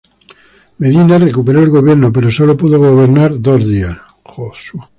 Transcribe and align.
Medina 0.79 1.19
recuperó 1.19 1.61
el 1.61 1.69
gobierno, 1.69 2.11
pero 2.11 2.31
sólo 2.31 2.57
pudo 2.57 2.79
gobernar 2.79 3.39
dos 3.39 3.63
días. 3.67 3.99